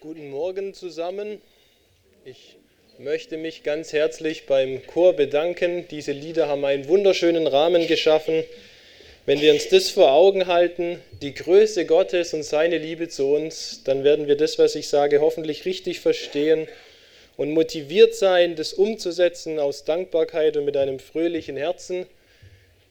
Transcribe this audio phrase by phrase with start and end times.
[0.00, 1.42] Guten Morgen zusammen.
[2.24, 2.54] Ich
[2.98, 5.88] möchte mich ganz herzlich beim Chor bedanken.
[5.90, 8.44] Diese Lieder haben einen wunderschönen Rahmen geschaffen.
[9.26, 13.82] Wenn wir uns das vor Augen halten, die Größe Gottes und seine Liebe zu uns,
[13.82, 16.68] dann werden wir das, was ich sage, hoffentlich richtig verstehen
[17.36, 22.06] und motiviert sein, das umzusetzen aus Dankbarkeit und mit einem fröhlichen Herzen.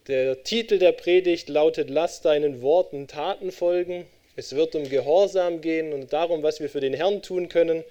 [0.08, 4.04] Der Titel der Predigt lautet Lass deinen Worten Taten folgen.
[4.38, 7.82] Es wird um Gehorsam gehen und darum, was wir für den Herrn tun können.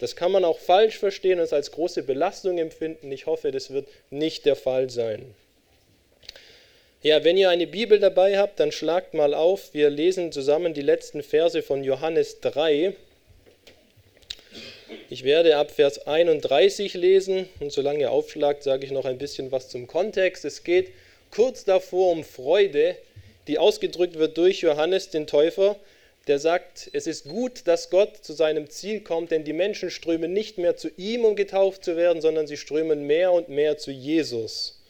[0.00, 3.10] Das kann man auch falsch verstehen und als große Belastung empfinden.
[3.10, 5.34] Ich hoffe, das wird nicht der Fall sein.
[7.00, 9.72] Ja, wenn ihr eine Bibel dabei habt, dann schlagt mal auf.
[9.72, 12.92] Wir lesen zusammen die letzten Verse von Johannes 3.
[15.08, 19.50] Ich werde ab Vers 31 lesen und solange ihr aufschlagt, sage ich noch ein bisschen
[19.52, 20.44] was zum Kontext.
[20.44, 20.90] Es geht
[21.30, 22.94] kurz davor um Freude,
[23.46, 25.76] die ausgedrückt wird durch Johannes den Täufer,
[26.26, 30.32] der sagt, es ist gut, dass Gott zu seinem Ziel kommt, denn die Menschen strömen
[30.32, 33.90] nicht mehr zu ihm, um getauft zu werden, sondern sie strömen mehr und mehr zu
[33.90, 34.80] Jesus.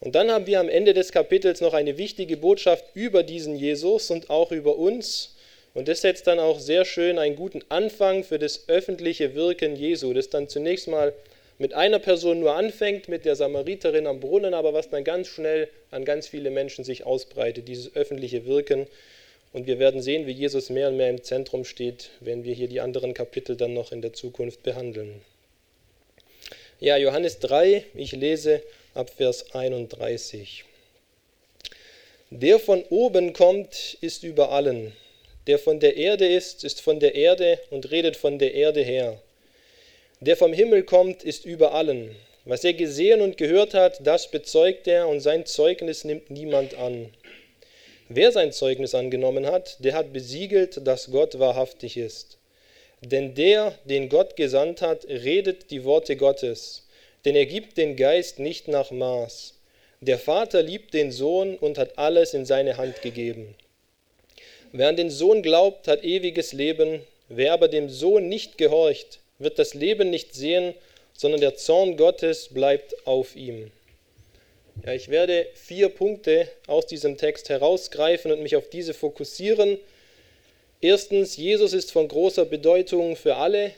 [0.00, 4.10] Und dann haben wir am Ende des Kapitels noch eine wichtige Botschaft über diesen Jesus
[4.10, 5.36] und auch über uns.
[5.74, 10.12] Und das setzt dann auch sehr schön einen guten Anfang für das öffentliche Wirken Jesu,
[10.12, 11.12] das dann zunächst mal
[11.58, 15.68] mit einer Person nur anfängt, mit der Samariterin am Brunnen, aber was dann ganz schnell
[15.90, 18.86] an ganz viele Menschen sich ausbreitet, dieses öffentliche Wirken.
[19.52, 22.68] Und wir werden sehen, wie Jesus mehr und mehr im Zentrum steht, wenn wir hier
[22.68, 25.22] die anderen Kapitel dann noch in der Zukunft behandeln.
[26.78, 28.62] Ja, Johannes 3, ich lese
[28.94, 30.64] ab Vers 31.
[32.30, 34.92] Der von oben kommt, ist über allen.
[35.48, 39.20] Der von der Erde ist, ist von der Erde und redet von der Erde her.
[40.20, 42.14] Der vom Himmel kommt, ist über allen.
[42.44, 47.10] Was er gesehen und gehört hat, das bezeugt er, und sein Zeugnis nimmt niemand an.
[48.12, 52.38] Wer sein Zeugnis angenommen hat, der hat besiegelt, dass Gott wahrhaftig ist.
[53.02, 56.88] Denn der, den Gott gesandt hat, redet die Worte Gottes,
[57.24, 59.54] denn er gibt den Geist nicht nach Maß.
[60.00, 63.54] Der Vater liebt den Sohn und hat alles in seine Hand gegeben.
[64.72, 69.60] Wer an den Sohn glaubt, hat ewiges Leben, wer aber dem Sohn nicht gehorcht, wird
[69.60, 70.74] das Leben nicht sehen,
[71.16, 73.70] sondern der Zorn Gottes bleibt auf ihm.
[74.84, 79.78] Ja, ich werde vier Punkte aus diesem Text herausgreifen und mich auf diese fokussieren.
[80.80, 83.72] Erstens, Jesus ist von großer Bedeutung für alle.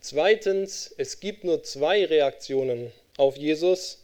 [0.00, 4.02] Zweitens, es gibt nur zwei Reaktionen auf Jesus.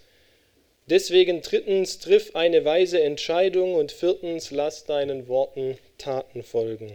[0.86, 6.94] Deswegen drittens, triff eine weise Entscheidung und viertens, lass deinen Worten Taten folgen.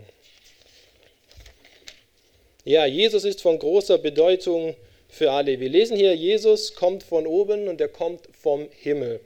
[2.64, 4.76] Ja, Jesus ist von großer Bedeutung
[5.08, 5.60] für alle.
[5.60, 9.20] Wir lesen hier, Jesus kommt von oben und er kommt vom Himmel.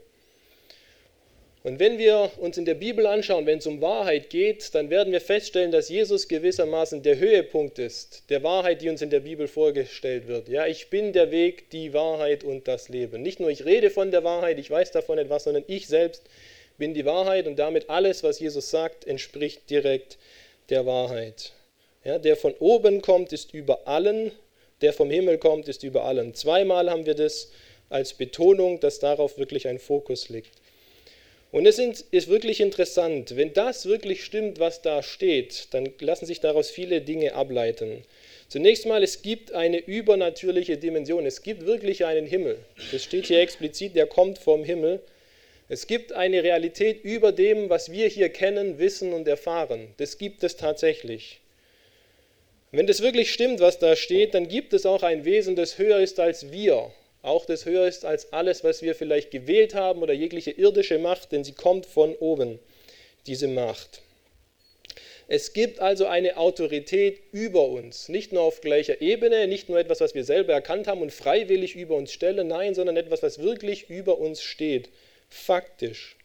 [1.69, 5.13] Und wenn wir uns in der Bibel anschauen, wenn es um Wahrheit geht, dann werden
[5.13, 9.47] wir feststellen, dass Jesus gewissermaßen der Höhepunkt ist, der Wahrheit, die uns in der Bibel
[9.47, 10.49] vorgestellt wird.
[10.49, 13.21] Ja, ich bin der Weg, die Wahrheit und das Leben.
[13.21, 16.23] Nicht nur ich rede von der Wahrheit, ich weiß davon etwas, sondern ich selbst
[16.79, 20.17] bin die Wahrheit und damit alles, was Jesus sagt, entspricht direkt
[20.69, 21.53] der Wahrheit.
[22.03, 24.31] Ja, der von oben kommt, ist über allen,
[24.81, 26.33] der vom Himmel kommt, ist über allen.
[26.33, 27.51] Zweimal haben wir das
[27.89, 30.58] als Betonung, dass darauf wirklich ein Fokus liegt.
[31.51, 36.39] Und es ist wirklich interessant, wenn das wirklich stimmt, was da steht, dann lassen sich
[36.41, 38.03] daraus viele Dinge ableiten.
[38.49, 41.25] Zunächst mal, es gibt eine übernatürliche Dimension.
[41.25, 42.59] Es gibt wirklich einen Himmel.
[42.91, 45.01] Das steht hier explizit, der kommt vom Himmel.
[45.69, 49.87] Es gibt eine Realität über dem, was wir hier kennen, wissen und erfahren.
[49.97, 51.39] Das gibt es tatsächlich.
[52.71, 55.99] Wenn das wirklich stimmt, was da steht, dann gibt es auch ein Wesen, das höher
[55.99, 56.91] ist als wir
[57.21, 61.31] auch das höher ist als alles, was wir vielleicht gewählt haben oder jegliche irdische Macht,
[61.31, 62.59] denn sie kommt von oben,
[63.27, 64.01] diese Macht.
[65.31, 70.01] Es gibt also eine Autorität über uns, nicht nur auf gleicher Ebene, nicht nur etwas,
[70.01, 73.91] was wir selber erkannt haben und freiwillig über uns stellen, nein, sondern etwas, was wirklich
[73.91, 74.89] über uns steht,
[75.29, 76.17] faktisch.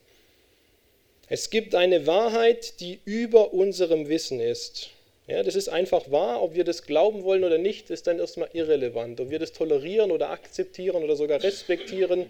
[1.28, 4.90] Es gibt eine Wahrheit, die über unserem Wissen ist.
[5.26, 6.42] Ja, das ist einfach wahr.
[6.42, 9.20] Ob wir das glauben wollen oder nicht, ist dann erstmal irrelevant.
[9.20, 12.26] Ob wir das tolerieren oder akzeptieren oder sogar respektieren,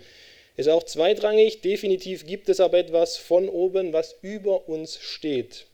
[0.57, 1.61] ist auch zweitrangig.
[1.61, 5.67] Definitiv gibt es aber etwas von oben, was über uns steht.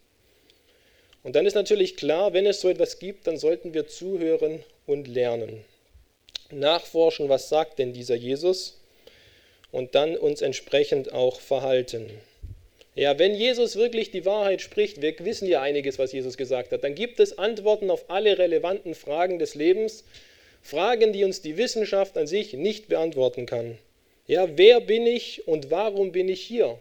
[1.23, 5.07] Und dann ist natürlich klar, wenn es so etwas gibt, dann sollten wir zuhören und
[5.07, 5.65] lernen.
[6.51, 8.81] Nachforschen, was sagt denn dieser Jesus?
[9.71, 12.11] Und dann uns entsprechend auch verhalten.
[13.01, 16.85] Ja, wenn Jesus wirklich die Wahrheit spricht, wir wissen ja einiges, was Jesus gesagt hat,
[16.85, 20.05] dann gibt es Antworten auf alle relevanten Fragen des Lebens,
[20.61, 23.79] Fragen, die uns die Wissenschaft an sich nicht beantworten kann.
[24.27, 26.79] Ja, wer bin ich und warum bin ich hier?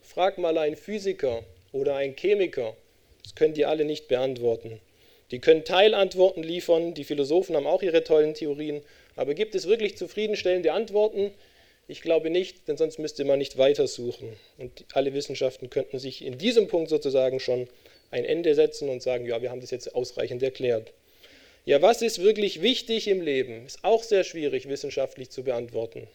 [0.00, 1.42] Frag mal einen Physiker
[1.72, 2.74] oder einen Chemiker.
[3.22, 4.80] Das können die alle nicht beantworten.
[5.30, 8.80] Die können Teilantworten liefern, die Philosophen haben auch ihre tollen Theorien,
[9.14, 11.32] aber gibt es wirklich zufriedenstellende Antworten?
[11.90, 14.36] Ich glaube nicht, denn sonst müsste man nicht weitersuchen.
[14.58, 17.66] Und alle Wissenschaften könnten sich in diesem Punkt sozusagen schon
[18.12, 20.92] ein Ende setzen und sagen, ja, wir haben das jetzt ausreichend erklärt.
[21.64, 23.66] Ja, was ist wirklich wichtig im Leben?
[23.66, 26.06] Ist auch sehr schwierig wissenschaftlich zu beantworten.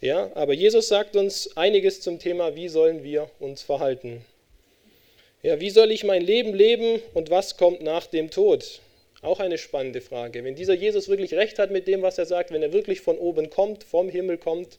[0.00, 4.24] Ja, aber Jesus sagt uns einiges zum Thema, wie sollen wir uns verhalten.
[5.42, 8.80] Ja, wie soll ich mein Leben leben und was kommt nach dem Tod?
[9.22, 10.44] Auch eine spannende Frage.
[10.44, 13.18] Wenn dieser Jesus wirklich recht hat mit dem, was er sagt, wenn er wirklich von
[13.18, 14.78] oben kommt, vom Himmel kommt,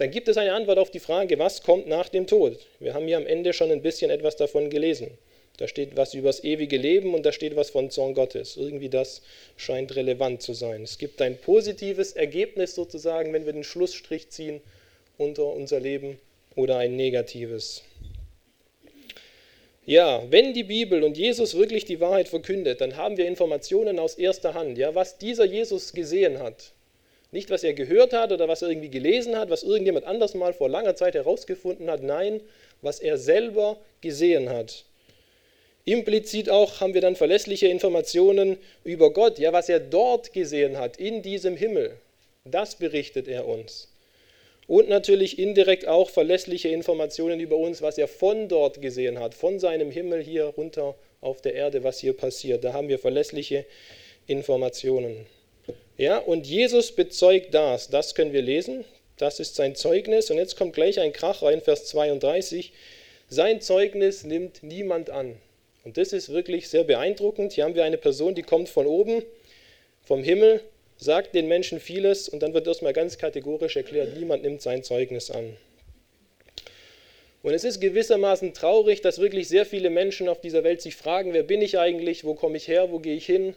[0.00, 2.58] dann gibt es eine Antwort auf die Frage, was kommt nach dem Tod?
[2.78, 5.10] Wir haben hier am Ende schon ein bisschen etwas davon gelesen.
[5.58, 8.56] Da steht was über das ewige Leben und da steht was von Zorn Gottes.
[8.56, 9.20] Irgendwie das
[9.58, 10.84] scheint relevant zu sein.
[10.84, 14.62] Es gibt ein positives Ergebnis sozusagen, wenn wir den Schlussstrich ziehen
[15.18, 16.18] unter unser Leben
[16.56, 17.82] oder ein negatives.
[19.84, 24.14] Ja, wenn die Bibel und Jesus wirklich die Wahrheit verkündet, dann haben wir Informationen aus
[24.14, 26.72] erster Hand, ja, was dieser Jesus gesehen hat.
[27.32, 30.52] Nicht, was er gehört hat oder was er irgendwie gelesen hat, was irgendjemand anders mal
[30.52, 32.40] vor langer Zeit herausgefunden hat, nein,
[32.82, 34.84] was er selber gesehen hat.
[35.84, 40.98] Implizit auch haben wir dann verlässliche Informationen über Gott, ja, was er dort gesehen hat,
[40.98, 41.96] in diesem Himmel.
[42.44, 43.88] Das berichtet er uns.
[44.66, 49.58] Und natürlich indirekt auch verlässliche Informationen über uns, was er von dort gesehen hat, von
[49.58, 52.62] seinem Himmel hier runter auf der Erde, was hier passiert.
[52.62, 53.64] Da haben wir verlässliche
[54.26, 55.26] Informationen.
[55.96, 58.84] Ja, und Jesus bezeugt das, das können wir lesen,
[59.16, 60.30] das ist sein Zeugnis.
[60.30, 62.72] Und jetzt kommt gleich ein Krach rein, Vers 32.
[63.28, 65.36] Sein Zeugnis nimmt niemand an.
[65.84, 67.52] Und das ist wirklich sehr beeindruckend.
[67.52, 69.22] Hier haben wir eine Person, die kommt von oben,
[70.02, 70.62] vom Himmel,
[70.96, 75.30] sagt den Menschen vieles und dann wird erstmal ganz kategorisch erklärt, niemand nimmt sein Zeugnis
[75.30, 75.56] an.
[77.42, 81.32] Und es ist gewissermaßen traurig, dass wirklich sehr viele Menschen auf dieser Welt sich fragen,
[81.32, 83.54] wer bin ich eigentlich, wo komme ich her, wo gehe ich hin,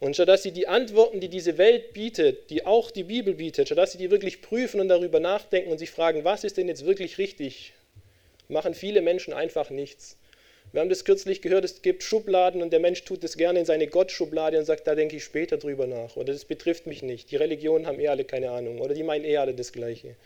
[0.00, 3.68] und statt dass sie die Antworten, die diese Welt bietet, die auch die Bibel bietet,
[3.68, 6.68] statt dass sie die wirklich prüfen und darüber nachdenken und sich fragen, was ist denn
[6.68, 7.72] jetzt wirklich richtig,
[8.48, 10.16] machen viele Menschen einfach nichts.
[10.72, 13.64] Wir haben das kürzlich gehört, es gibt Schubladen und der Mensch tut das gerne in
[13.64, 16.16] seine Gottschublade und sagt, da denke ich später drüber nach.
[16.16, 17.30] Oder das betrifft mich nicht.
[17.30, 18.80] Die Religionen haben eh alle keine Ahnung.
[18.80, 20.16] Oder die meinen eh alle das Gleiche.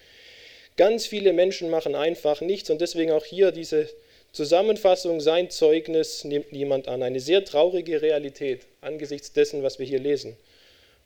[0.79, 3.91] Ganz viele Menschen machen einfach nichts und deswegen auch hier diese
[4.33, 7.03] Zusammenfassung, sein Zeugnis nimmt niemand an.
[7.03, 10.37] Eine sehr traurige Realität angesichts dessen, was wir hier lesen.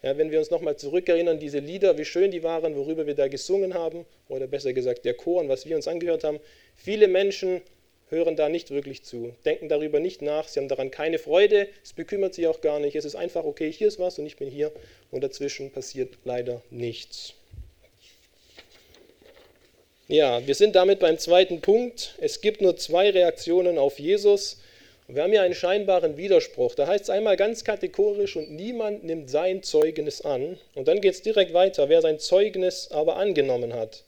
[0.03, 3.29] Ja, wenn wir uns nochmal zurückerinnern, diese Lieder, wie schön die waren, worüber wir da
[3.29, 6.41] gesungen haben, oder besser gesagt der Chor und was wir uns angehört haben,
[6.75, 7.63] viele Menschen
[8.09, 11.93] hören da nicht wirklich zu, denken darüber nicht nach, sie haben daran keine Freude, es
[11.93, 14.51] bekümmert sie auch gar nicht, es ist einfach, okay, hier ist was und ich bin
[14.51, 14.73] hier
[15.11, 17.35] und dazwischen passiert leider nichts.
[20.13, 22.17] Ja, wir sind damit beim zweiten Punkt.
[22.21, 24.59] Es gibt nur zwei Reaktionen auf Jesus.
[25.09, 26.75] Wir haben hier einen scheinbaren Widerspruch.
[26.75, 30.59] Da heißt es einmal ganz kategorisch, und niemand nimmt sein Zeugnis an.
[30.75, 34.03] Und dann geht es direkt weiter, wer sein Zeugnis aber angenommen hat.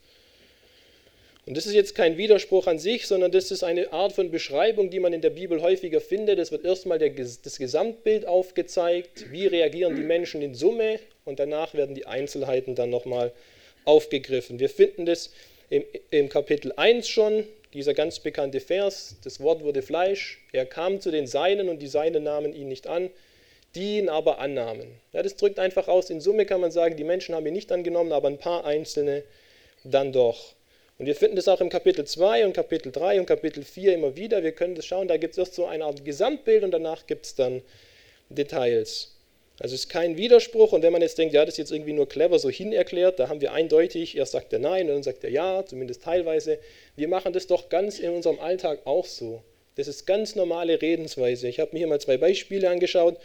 [1.46, 4.90] Und das ist jetzt kein Widerspruch an sich, sondern das ist eine Art von Beschreibung,
[4.90, 6.38] die man in der Bibel häufiger findet.
[6.38, 11.94] Es wird erstmal das Gesamtbild aufgezeigt, wie reagieren die Menschen in Summe und danach werden
[11.94, 13.32] die Einzelheiten dann nochmal
[13.86, 14.58] aufgegriffen.
[14.58, 15.30] Wir finden das
[15.74, 21.00] im, im Kapitel 1 schon, dieser ganz bekannte Vers, das Wort wurde Fleisch, er kam
[21.00, 23.10] zu den Seinen und die Seinen nahmen ihn nicht an,
[23.74, 24.86] die ihn aber annahmen.
[25.12, 27.72] Ja, das drückt einfach aus, in Summe kann man sagen, die Menschen haben ihn nicht
[27.72, 29.24] angenommen, aber ein paar Einzelne
[29.82, 30.54] dann doch.
[30.96, 34.14] Und wir finden das auch im Kapitel 2 und Kapitel 3 und Kapitel 4 immer
[34.14, 34.44] wieder.
[34.44, 37.26] Wir können das schauen, da gibt es erst so eine Art Gesamtbild und danach gibt
[37.26, 37.62] es dann
[38.28, 39.13] Details.
[39.60, 41.92] Also es ist kein Widerspruch und wenn man jetzt denkt, ja, das ist jetzt irgendwie
[41.92, 45.22] nur clever so hinerklärt, da haben wir eindeutig, erst sagt er nein und dann sagt
[45.22, 46.58] er ja, zumindest teilweise.
[46.96, 49.42] Wir machen das doch ganz in unserem Alltag auch so.
[49.76, 51.48] Das ist ganz normale Redensweise.
[51.48, 53.18] Ich habe mir hier mal zwei Beispiele angeschaut.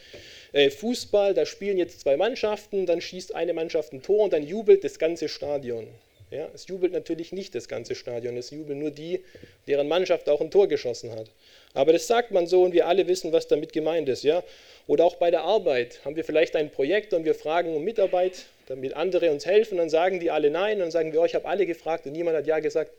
[0.51, 4.45] Äh, Fußball, da spielen jetzt zwei Mannschaften, dann schießt eine Mannschaft ein Tor und dann
[4.45, 5.87] jubelt das ganze Stadion.
[6.31, 9.23] Ja, es jubelt natürlich nicht das ganze Stadion, es jubeln nur die,
[9.67, 11.31] deren Mannschaft auch ein Tor geschossen hat.
[11.73, 14.23] Aber das sagt man so und wir alle wissen, was damit gemeint ist.
[14.23, 14.43] Ja?
[14.85, 18.45] Oder auch bei der Arbeit haben wir vielleicht ein Projekt und wir fragen um Mitarbeit,
[18.67, 21.47] damit andere uns helfen, dann sagen die alle nein dann sagen wir, oh, ich habe
[21.47, 22.91] alle gefragt und niemand hat ja gesagt,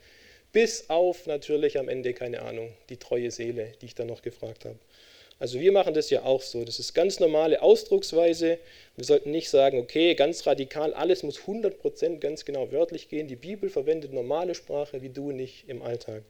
[0.52, 4.64] bis auf natürlich am Ende, keine Ahnung, die treue Seele, die ich dann noch gefragt
[4.64, 4.76] habe.
[5.40, 6.64] Also wir machen das ja auch so.
[6.64, 8.58] Das ist ganz normale Ausdrucksweise.
[8.96, 13.26] Wir sollten nicht sagen, okay, ganz radikal, alles muss 100% ganz genau wörtlich gehen.
[13.26, 16.22] Die Bibel verwendet normale Sprache wie du nicht im Alltag.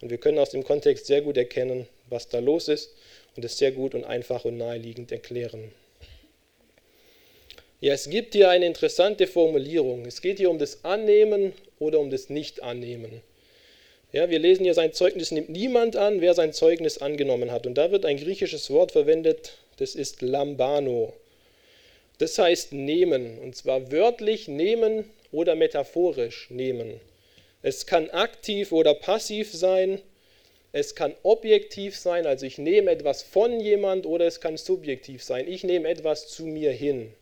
[0.00, 2.94] Und wir können aus dem Kontext sehr gut erkennen, was da los ist
[3.36, 5.72] und es sehr gut und einfach und naheliegend erklären.
[7.80, 10.06] Ja, es gibt hier eine interessante Formulierung.
[10.06, 13.22] Es geht hier um das Annehmen oder um das Nicht-Annehmen.
[14.12, 17.66] Ja, wir lesen hier, sein Zeugnis nimmt niemand an, wer sein Zeugnis angenommen hat.
[17.66, 21.14] Und da wird ein griechisches Wort verwendet, Das ist Lambano.
[22.18, 27.00] Das heißt nehmen, und zwar wörtlich nehmen oder metaphorisch nehmen.
[27.62, 29.98] Es kann aktiv oder passiv sein.
[30.72, 35.48] Es kann objektiv sein, also ich nehme etwas von jemand, oder es kann subjektiv sein.
[35.48, 37.12] Ich nehme etwas zu mir hin.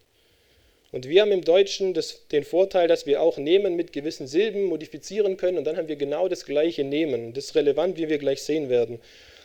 [0.93, 4.65] Und wir haben im Deutschen das, den Vorteil, dass wir auch nehmen mit gewissen Silben
[4.65, 7.33] modifizieren können und dann haben wir genau das gleiche nehmen.
[7.33, 9.01] Das ist relevant, wie wir gleich sehen werden.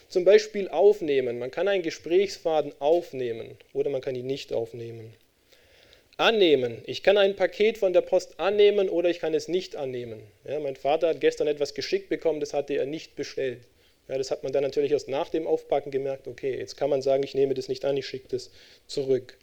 [0.10, 1.38] Zum Beispiel aufnehmen.
[1.38, 5.14] Man kann einen Gesprächsfaden aufnehmen oder man kann ihn nicht aufnehmen.
[6.18, 6.82] Annehmen.
[6.86, 10.22] Ich kann ein Paket von der Post annehmen oder ich kann es nicht annehmen.
[10.48, 13.60] Ja, mein Vater hat gestern etwas geschickt bekommen, das hatte er nicht bestellt.
[14.08, 17.02] Ja, das hat man dann natürlich erst nach dem Aufpacken gemerkt, okay, jetzt kann man
[17.02, 18.52] sagen, ich nehme das nicht an, ich schicke das
[18.88, 19.38] zurück.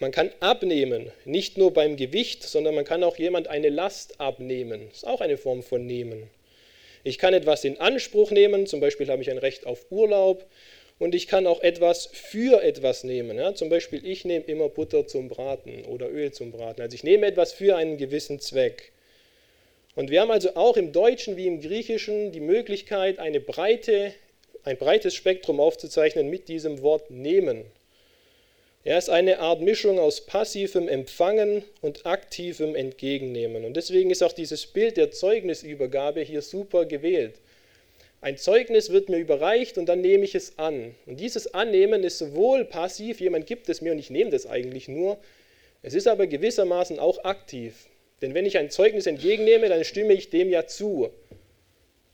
[0.00, 4.88] Man kann abnehmen, nicht nur beim Gewicht, sondern man kann auch jemand eine Last abnehmen.
[4.88, 6.30] Das ist auch eine Form von nehmen.
[7.04, 10.46] Ich kann etwas in Anspruch nehmen, zum Beispiel habe ich ein Recht auf Urlaub
[10.98, 13.36] und ich kann auch etwas für etwas nehmen.
[13.36, 16.80] Ja, zum Beispiel, ich nehme immer Butter zum Braten oder Öl zum Braten.
[16.80, 18.92] Also ich nehme etwas für einen gewissen Zweck.
[19.96, 24.14] Und wir haben also auch im Deutschen wie im Griechischen die Möglichkeit, eine breite,
[24.64, 27.66] ein breites Spektrum aufzuzeichnen mit diesem Wort nehmen.
[28.82, 33.66] Er ist eine Art Mischung aus passivem Empfangen und aktivem Entgegennehmen.
[33.66, 37.34] Und deswegen ist auch dieses Bild der Zeugnisübergabe hier super gewählt.
[38.22, 40.94] Ein Zeugnis wird mir überreicht und dann nehme ich es an.
[41.04, 44.88] Und dieses Annehmen ist sowohl passiv, jemand gibt es mir und ich nehme das eigentlich
[44.88, 45.18] nur,
[45.82, 47.86] es ist aber gewissermaßen auch aktiv.
[48.22, 51.10] Denn wenn ich ein Zeugnis entgegennehme, dann stimme ich dem ja zu.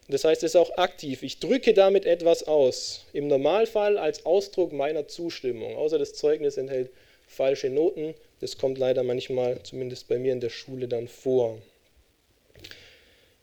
[0.08, 1.22] Das heißt, es ist auch aktiv.
[1.22, 3.04] Ich drücke damit etwas aus.
[3.12, 5.76] Im Normalfall als Ausdruck meiner Zustimmung.
[5.76, 6.90] Außer das Zeugnis enthält
[7.26, 8.14] falsche Noten.
[8.40, 11.58] Das kommt leider manchmal, zumindest bei mir in der Schule, dann vor.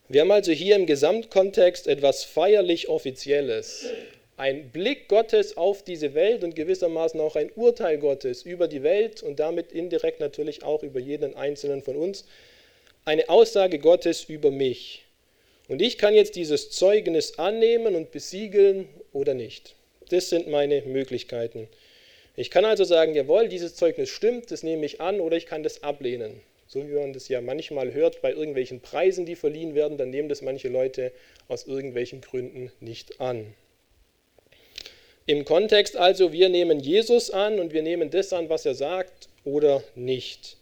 [0.07, 3.87] Wir haben also hier im Gesamtkontext etwas feierlich Offizielles.
[4.37, 9.21] Ein Blick Gottes auf diese Welt und gewissermaßen auch ein Urteil Gottes über die Welt
[9.21, 12.25] und damit indirekt natürlich auch über jeden einzelnen von uns.
[13.05, 15.02] Eine Aussage Gottes über mich.
[15.67, 19.75] Und ich kann jetzt dieses Zeugnis annehmen und besiegeln oder nicht.
[20.09, 21.69] Das sind meine Möglichkeiten.
[22.35, 25.63] Ich kann also sagen, jawohl, dieses Zeugnis stimmt, das nehme ich an, oder ich kann
[25.63, 26.41] das ablehnen.
[26.67, 30.29] So wie man das ja manchmal hört bei irgendwelchen Preisen, die verliehen werden, dann nehmen
[30.29, 31.11] das manche Leute
[31.47, 33.53] aus irgendwelchen Gründen nicht an.
[35.25, 39.29] Im Kontext also, wir nehmen Jesus an und wir nehmen das an, was er sagt
[39.45, 40.57] oder nicht.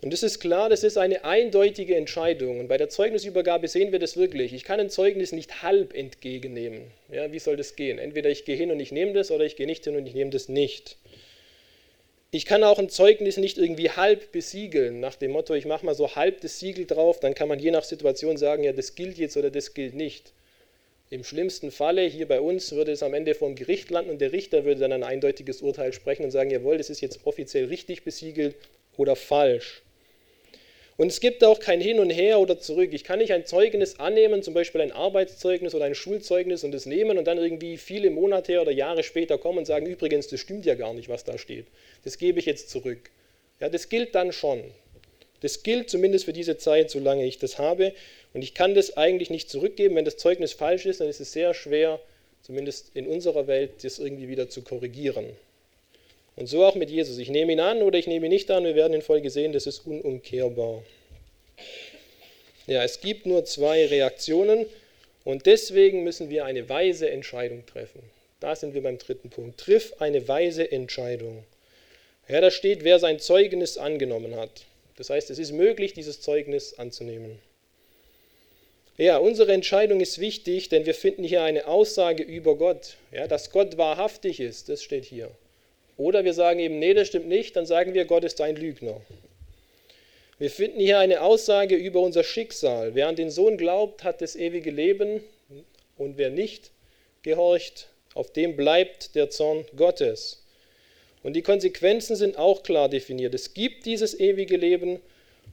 [0.00, 2.60] Und es ist klar, das ist eine eindeutige Entscheidung.
[2.60, 4.52] Und bei der Zeugnisübergabe sehen wir das wirklich.
[4.52, 6.82] Ich kann ein Zeugnis nicht halb entgegennehmen.
[7.10, 7.98] Ja, wie soll das gehen?
[7.98, 10.14] Entweder ich gehe hin und ich nehme das oder ich gehe nicht hin und ich
[10.14, 10.96] nehme das nicht.
[12.30, 15.94] Ich kann auch ein Zeugnis nicht irgendwie halb besiegeln, nach dem Motto, ich mache mal
[15.94, 19.16] so halb das Siegel drauf, dann kann man je nach Situation sagen, ja, das gilt
[19.16, 20.34] jetzt oder das gilt nicht.
[21.08, 24.20] Im schlimmsten Falle, hier bei uns, würde es am Ende vor dem Gericht landen und
[24.20, 27.64] der Richter würde dann ein eindeutiges Urteil sprechen und sagen, jawohl, das ist jetzt offiziell
[27.64, 28.56] richtig besiegelt
[28.98, 29.80] oder falsch.
[30.98, 32.90] Und es gibt auch kein Hin und Her oder zurück.
[32.92, 36.86] Ich kann nicht ein Zeugnis annehmen, zum Beispiel ein Arbeitszeugnis oder ein Schulzeugnis und es
[36.86, 40.66] nehmen und dann irgendwie viele Monate oder Jahre später kommen und sagen, übrigens, das stimmt
[40.66, 41.66] ja gar nicht, was da steht.
[42.02, 43.10] Das gebe ich jetzt zurück.
[43.60, 44.64] Ja, das gilt dann schon.
[45.40, 47.92] Das gilt zumindest für diese Zeit, solange ich das habe.
[48.34, 49.94] Und ich kann das eigentlich nicht zurückgeben.
[49.94, 52.00] Wenn das Zeugnis falsch ist, dann ist es sehr schwer,
[52.42, 55.26] zumindest in unserer Welt, das irgendwie wieder zu korrigieren.
[56.38, 57.18] Und so auch mit Jesus.
[57.18, 58.62] Ich nehme ihn an oder ich nehme ihn nicht an.
[58.62, 60.84] Wir werden in Folge sehen, das ist unumkehrbar.
[62.68, 64.66] Ja, es gibt nur zwei Reaktionen
[65.24, 68.00] und deswegen müssen wir eine weise Entscheidung treffen.
[68.38, 69.58] Da sind wir beim dritten Punkt.
[69.58, 71.42] Triff eine weise Entscheidung.
[72.28, 74.64] Ja, da steht, wer sein Zeugnis angenommen hat.
[74.96, 77.38] Das heißt, es ist möglich, dieses Zeugnis anzunehmen.
[78.96, 82.96] Ja, unsere Entscheidung ist wichtig, denn wir finden hier eine Aussage über Gott.
[83.10, 85.30] Ja, dass Gott wahrhaftig ist, das steht hier.
[85.98, 89.00] Oder wir sagen eben, nee, das stimmt nicht, dann sagen wir, Gott ist ein Lügner.
[90.38, 92.94] Wir finden hier eine Aussage über unser Schicksal.
[92.94, 95.20] Wer an den Sohn glaubt, hat das ewige Leben
[95.96, 96.70] und wer nicht
[97.22, 100.44] gehorcht, auf dem bleibt der Zorn Gottes.
[101.24, 103.34] Und die Konsequenzen sind auch klar definiert.
[103.34, 105.00] Es gibt dieses ewige Leben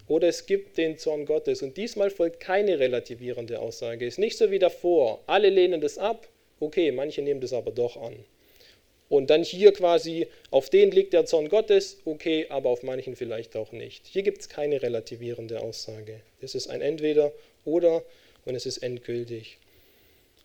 [0.07, 1.63] oder es gibt den Zorn Gottes.
[1.63, 4.05] Und diesmal folgt keine relativierende Aussage.
[4.05, 5.21] Es ist nicht so wie davor.
[5.25, 6.27] Alle lehnen das ab.
[6.59, 8.23] Okay, manche nehmen das aber doch an.
[9.07, 13.55] Und dann hier quasi, auf den liegt der Zorn Gottes, okay, aber auf manchen vielleicht
[13.55, 14.07] auch nicht.
[14.07, 16.21] Hier gibt es keine relativierende Aussage.
[16.41, 17.31] Das ist ein Entweder
[17.65, 18.03] oder
[18.45, 19.57] und es ist endgültig.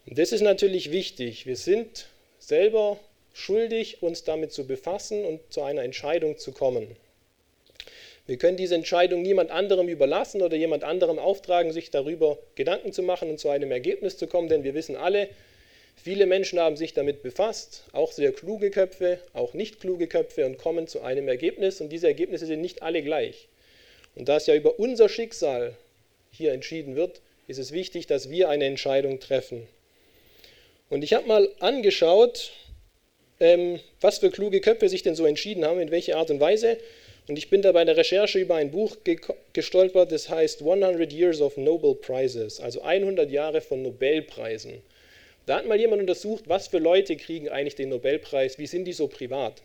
[0.06, 1.46] Und das ist natürlich wichtig.
[1.46, 2.06] Wir sind
[2.38, 2.98] selber
[3.32, 6.96] schuldig, uns damit zu befassen und zu einer Entscheidung zu kommen.
[8.26, 13.02] Wir können diese Entscheidung niemand anderem überlassen oder jemand anderem auftragen, sich darüber Gedanken zu
[13.02, 15.28] machen und zu einem Ergebnis zu kommen, denn wir wissen alle,
[16.02, 20.56] Viele Menschen haben sich damit befasst, auch sehr kluge Köpfe, auch nicht kluge Köpfe und
[20.56, 21.82] kommen zu einem Ergebnis.
[21.82, 23.48] Und diese Ergebnisse sind nicht alle gleich.
[24.14, 25.76] Und da es ja über unser Schicksal
[26.30, 29.66] hier entschieden wird, ist es wichtig, dass wir eine Entscheidung treffen.
[30.88, 32.52] Und ich habe mal angeschaut,
[33.38, 36.78] ähm, was für kluge Köpfe sich denn so entschieden haben, in welcher Art und Weise.
[37.28, 38.96] Und ich bin da bei der Recherche über ein Buch
[39.52, 44.82] gestolpert, das heißt 100 Years of Nobel Prizes, also 100 Jahre von Nobelpreisen.
[45.46, 48.92] Da hat mal jemand untersucht, was für Leute kriegen eigentlich den Nobelpreis, wie sind die
[48.92, 49.62] so privat.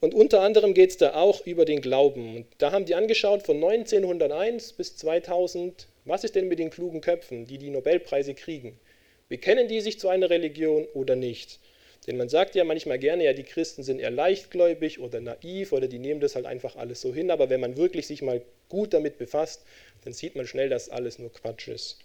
[0.00, 2.36] Und unter anderem geht es da auch über den Glauben.
[2.36, 7.00] Und da haben die angeschaut von 1901 bis 2000, was ist denn mit den klugen
[7.00, 8.78] Köpfen, die die Nobelpreise kriegen?
[9.28, 11.60] Bekennen die sich zu einer Religion oder nicht?
[12.06, 15.86] Denn man sagt ja manchmal gerne, ja, die Christen sind eher leichtgläubig oder naiv oder
[15.86, 17.30] die nehmen das halt einfach alles so hin.
[17.30, 19.62] Aber wenn man wirklich sich mal gut damit befasst,
[20.04, 21.98] dann sieht man schnell, dass alles nur Quatsch ist.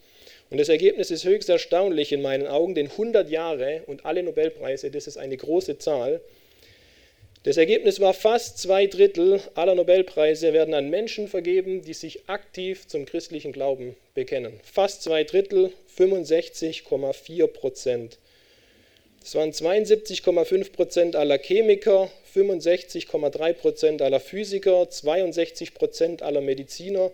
[0.50, 4.89] Und das Ergebnis ist höchst erstaunlich in meinen Augen, denn 100 Jahre und alle Nobelpreise,
[4.92, 6.22] das ist eine große Zahl.
[7.44, 12.88] Das Ergebnis war, fast zwei Drittel aller Nobelpreise werden an Menschen vergeben, die sich aktiv
[12.88, 14.60] zum christlichen Glauben bekennen.
[14.63, 18.18] Fast zwei Drittel, 65,4 Prozent.
[19.24, 27.12] Es waren 72,5 Prozent aller Chemiker, 65,3 Prozent aller Physiker, 62 Prozent aller Mediziner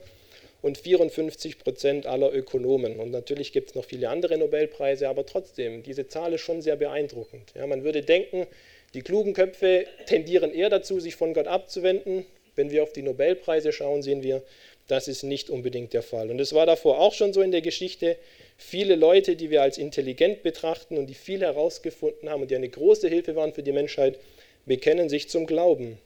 [0.63, 2.99] und 54 Prozent aller Ökonomen.
[2.99, 6.77] Und natürlich gibt es noch viele andere Nobelpreise, aber trotzdem, diese Zahl ist schon sehr
[6.77, 7.51] beeindruckend.
[7.53, 8.47] Ja, man würde denken,
[8.93, 12.25] die klugen Köpfe tendieren eher dazu, sich von Gott abzuwenden.
[12.55, 14.41] Wenn wir auf die Nobelpreise schauen, sehen wir,
[14.87, 16.31] das ist nicht unbedingt der Fall.
[16.31, 18.15] Und es war davor auch schon so in der Geschichte.
[18.57, 22.69] Viele Leute, die wir als intelligent betrachten und die viel herausgefunden haben und die eine
[22.69, 24.17] große Hilfe waren für die Menschheit,
[24.65, 25.97] bekennen sich zum Glauben.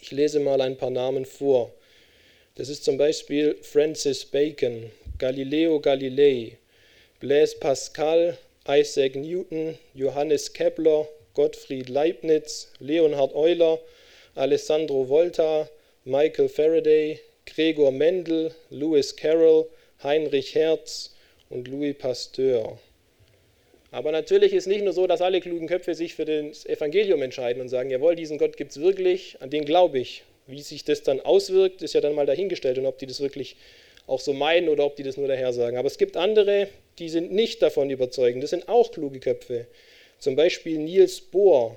[0.00, 1.70] Ich lese mal ein paar Namen vor.
[2.58, 6.58] Das ist zum Beispiel Francis Bacon, Galileo Galilei,
[7.20, 8.36] Blaise Pascal,
[8.68, 13.78] Isaac Newton, Johannes Kepler, Gottfried Leibniz, Leonhard Euler,
[14.34, 15.68] Alessandro Volta,
[16.04, 19.68] Michael Faraday, Gregor Mendel, Lewis Carroll,
[20.02, 21.14] Heinrich Hertz
[21.50, 22.76] und Louis Pasteur.
[23.92, 27.62] Aber natürlich ist nicht nur so, dass alle klugen Köpfe sich für das Evangelium entscheiden
[27.62, 30.24] und sagen, jawohl, diesen Gott gibt es wirklich, an den glaube ich.
[30.48, 33.56] Wie sich das dann auswirkt, ist ja dann mal dahingestellt und ob die das wirklich
[34.06, 35.76] auch so meinen oder ob die das nur daher sagen.
[35.76, 38.42] Aber es gibt andere, die sind nicht davon überzeugt.
[38.42, 39.66] Das sind auch kluge Köpfe.
[40.18, 41.76] Zum Beispiel Niels Bohr,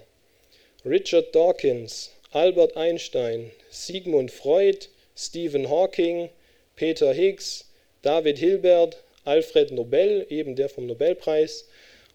[0.85, 6.29] Richard Dawkins, Albert Einstein, Sigmund Freud, Stephen Hawking,
[6.77, 7.69] Peter Higgs,
[8.01, 11.67] David Hilbert, Alfred Nobel, eben der vom Nobelpreis,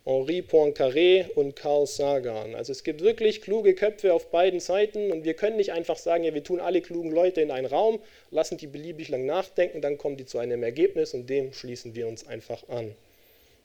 [0.06, 2.54] Henri Poincaré und Carl Sagan.
[2.54, 6.22] Also es gibt wirklich kluge Köpfe auf beiden Seiten und wir können nicht einfach sagen,
[6.22, 7.98] ja, wir tun alle klugen Leute in einen Raum,
[8.30, 12.06] lassen die beliebig lang nachdenken, dann kommen die zu einem Ergebnis und dem schließen wir
[12.06, 12.94] uns einfach an.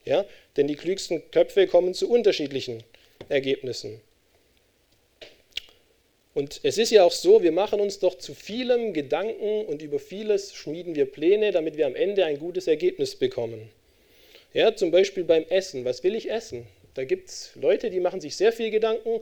[0.03, 0.25] Ja?
[0.57, 2.83] Denn die klügsten Köpfe kommen zu unterschiedlichen
[3.29, 4.01] Ergebnissen.
[6.33, 9.99] Und es ist ja auch so, wir machen uns doch zu vielem Gedanken und über
[9.99, 13.69] vieles schmieden wir Pläne, damit wir am Ende ein gutes Ergebnis bekommen.
[14.53, 15.85] Ja, zum Beispiel beim Essen.
[15.85, 16.67] Was will ich essen?
[16.93, 19.21] Da gibt es Leute, die machen sich sehr viel Gedanken.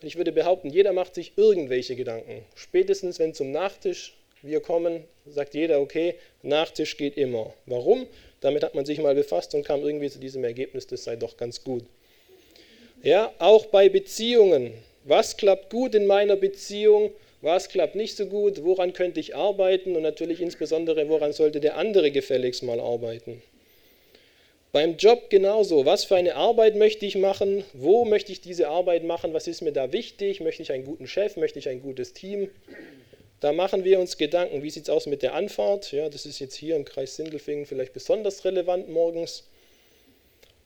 [0.00, 2.42] Ich würde behaupten, jeder macht sich irgendwelche Gedanken.
[2.54, 7.52] Spätestens, wenn zum Nachtisch wir kommen, sagt jeder, okay, Nachtisch geht immer.
[7.66, 8.06] Warum?
[8.40, 11.36] Damit hat man sich mal befasst und kam irgendwie zu diesem Ergebnis, das sei doch
[11.36, 11.84] ganz gut.
[13.02, 14.72] Ja, auch bei Beziehungen.
[15.04, 17.10] Was klappt gut in meiner Beziehung?
[17.42, 18.64] Was klappt nicht so gut?
[18.64, 19.94] Woran könnte ich arbeiten?
[19.94, 23.42] Und natürlich insbesondere, woran sollte der andere gefälligst mal arbeiten?
[24.72, 25.84] Beim Job genauso.
[25.84, 27.64] Was für eine Arbeit möchte ich machen?
[27.72, 29.34] Wo möchte ich diese Arbeit machen?
[29.34, 30.40] Was ist mir da wichtig?
[30.40, 31.36] Möchte ich einen guten Chef?
[31.36, 32.48] Möchte ich ein gutes Team?
[33.40, 35.90] Da machen wir uns Gedanken, wie sieht es aus mit der Anfahrt?
[35.90, 39.48] Ja, das ist jetzt hier im Kreis Sindelfingen vielleicht besonders relevant morgens.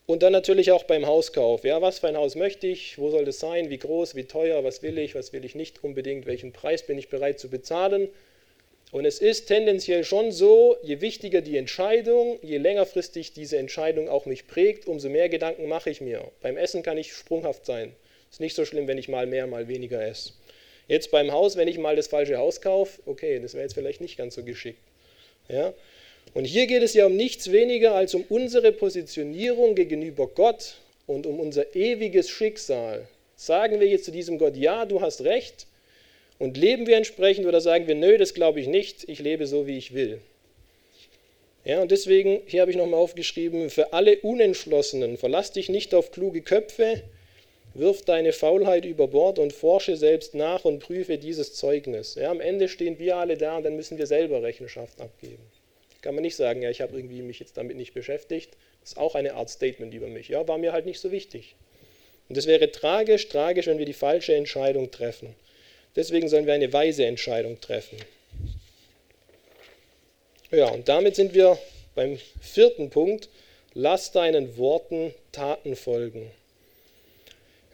[0.04, 1.64] Und dann natürlich auch beim Hauskauf.
[1.64, 2.98] Ja, was für ein Haus möchte ich?
[2.98, 3.70] Wo soll das sein?
[3.70, 4.16] Wie groß?
[4.16, 4.64] Wie teuer?
[4.64, 5.14] Was will ich?
[5.14, 6.26] Was will ich nicht unbedingt?
[6.26, 8.10] Welchen Preis bin ich bereit zu bezahlen?
[8.94, 14.24] Und es ist tendenziell schon so, je wichtiger die Entscheidung, je längerfristig diese Entscheidung auch
[14.24, 16.30] mich prägt, umso mehr Gedanken mache ich mir.
[16.42, 17.92] Beim Essen kann ich sprunghaft sein.
[18.30, 20.34] Ist nicht so schlimm, wenn ich mal mehr, mal weniger esse.
[20.86, 24.00] Jetzt beim Haus, wenn ich mal das falsche Haus kaufe, okay, das wäre jetzt vielleicht
[24.00, 24.78] nicht ganz so geschickt.
[25.48, 25.74] Ja?
[26.32, 30.76] Und hier geht es ja um nichts weniger als um unsere Positionierung gegenüber Gott
[31.08, 33.08] und um unser ewiges Schicksal.
[33.34, 35.66] Sagen wir jetzt zu diesem Gott, ja, du hast recht,
[36.38, 39.66] und leben wir entsprechend oder sagen wir, nö, das glaube ich nicht, ich lebe so,
[39.66, 40.20] wie ich will.
[41.64, 46.10] Ja, und deswegen, hier habe ich nochmal aufgeschrieben, für alle Unentschlossenen, verlass dich nicht auf
[46.10, 47.02] kluge Köpfe,
[47.76, 52.14] Wirf deine Faulheit über Bord und forsche selbst nach und prüfe dieses Zeugnis.
[52.14, 55.42] Ja, am Ende stehen wir alle da und dann müssen wir selber Rechenschaft abgeben.
[56.00, 58.56] kann man nicht sagen, ja, ich habe irgendwie mich jetzt damit nicht beschäftigt.
[58.80, 60.28] Das ist auch eine Art Statement über mich.
[60.28, 61.56] Ja, war mir halt nicht so wichtig.
[62.28, 65.34] Und es wäre tragisch, tragisch, wenn wir die falsche Entscheidung treffen.
[65.96, 67.98] Deswegen sollen wir eine weise Entscheidung treffen.
[70.50, 71.58] Ja, und damit sind wir
[71.94, 73.28] beim vierten Punkt.
[73.74, 76.30] Lass deinen Worten Taten folgen.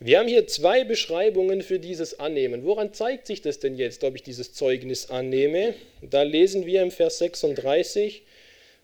[0.03, 2.65] Wir haben hier zwei Beschreibungen für dieses Annehmen.
[2.65, 5.75] Woran zeigt sich das denn jetzt, ob ich dieses Zeugnis annehme?
[6.01, 8.23] Da lesen wir im Vers 36,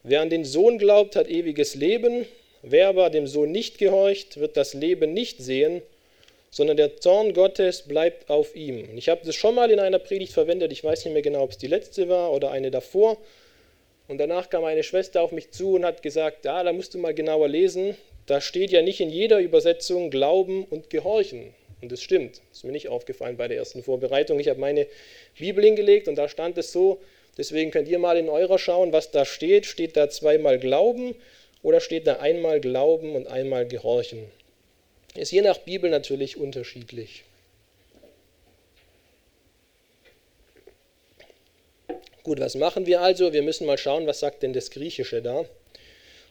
[0.02, 2.26] wer an den Sohn glaubt, hat ewiges Leben,
[2.60, 5.80] wer aber dem Sohn nicht gehorcht, wird das Leben nicht sehen,
[6.50, 8.96] sondern der Zorn Gottes bleibt auf ihm.
[8.96, 11.50] Ich habe das schon mal in einer Predigt verwendet, ich weiß nicht mehr genau, ob
[11.50, 13.18] es die letzte war oder eine davor.
[14.08, 16.98] Und danach kam eine Schwester auf mich zu und hat gesagt, ah, da musst du
[16.98, 17.96] mal genauer lesen.
[18.26, 21.54] Da steht ja nicht in jeder Übersetzung Glauben und Gehorchen.
[21.82, 22.40] Und das stimmt.
[22.48, 24.40] Das ist mir nicht aufgefallen bei der ersten Vorbereitung.
[24.40, 24.86] Ich habe meine
[25.38, 27.00] Bibel hingelegt und da stand es so.
[27.36, 29.66] Deswegen könnt ihr mal in eurer schauen, was da steht.
[29.66, 31.14] Steht da zweimal Glauben
[31.62, 34.24] oder steht da einmal Glauben und einmal Gehorchen?
[35.16, 37.24] Ist je nach Bibel natürlich unterschiedlich.
[42.22, 43.32] Gut, was machen wir also?
[43.32, 45.44] Wir müssen mal schauen, was sagt denn das Griechische da?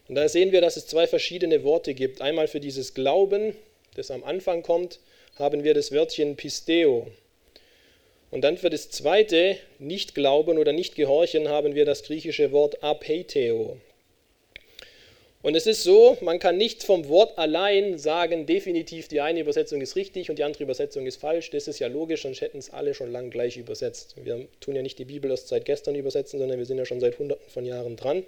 [0.08, 2.22] Und da sehen wir, dass es zwei verschiedene Worte gibt.
[2.22, 3.56] Einmal für dieses Glauben,
[3.96, 5.00] das am Anfang kommt,
[5.36, 7.08] haben wir das Wörtchen Pisteo.
[8.30, 12.84] Und dann für das zweite, nicht glauben oder nicht gehorchen, haben wir das griechische Wort
[12.84, 13.78] apeiteo.
[15.46, 19.80] Und es ist so, man kann nicht vom Wort allein sagen, definitiv die eine Übersetzung
[19.80, 21.52] ist richtig und die andere Übersetzung ist falsch.
[21.52, 24.16] Das ist ja logisch, sonst hätten es alle schon lang gleich übersetzt.
[24.24, 27.00] Wir tun ja nicht die Bibel erst seit gestern übersetzen, sondern wir sind ja schon
[27.00, 28.24] seit hunderten von Jahren dran.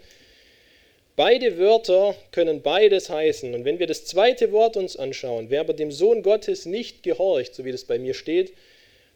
[1.15, 3.55] Beide Wörter können beides heißen.
[3.55, 7.55] Und wenn wir das zweite Wort uns anschauen, wer aber dem Sohn Gottes nicht gehorcht,
[7.55, 8.53] so wie das bei mir steht,